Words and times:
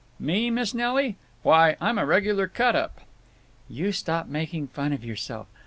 "Me, 0.19 0.49
Miss 0.49 0.73
Nelly? 0.73 1.15
Why, 1.43 1.75
I'm 1.79 1.99
a 1.99 2.07
regular 2.07 2.47
cut 2.47 2.75
up." 2.75 3.01
"You 3.69 3.91
stop 3.91 4.25
making 4.25 4.69
fun 4.69 4.93
of 4.93 5.05
yourself! 5.05 5.45